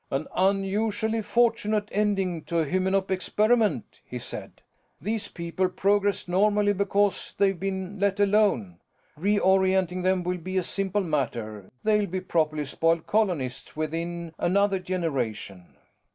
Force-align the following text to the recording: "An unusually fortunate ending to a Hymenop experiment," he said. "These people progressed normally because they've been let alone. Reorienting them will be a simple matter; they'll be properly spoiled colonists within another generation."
"An 0.09 0.27
unusually 0.35 1.21
fortunate 1.21 1.87
ending 1.91 2.41
to 2.45 2.57
a 2.57 2.65
Hymenop 2.65 3.11
experiment," 3.11 4.01
he 4.03 4.17
said. 4.17 4.61
"These 4.99 5.27
people 5.27 5.69
progressed 5.69 6.27
normally 6.27 6.73
because 6.73 7.35
they've 7.37 7.59
been 7.59 7.99
let 7.99 8.19
alone. 8.19 8.79
Reorienting 9.15 10.01
them 10.01 10.23
will 10.23 10.39
be 10.39 10.57
a 10.57 10.63
simple 10.63 11.03
matter; 11.03 11.69
they'll 11.83 12.07
be 12.07 12.19
properly 12.19 12.65
spoiled 12.65 13.05
colonists 13.05 13.75
within 13.75 14.33
another 14.39 14.79
generation." 14.79 15.75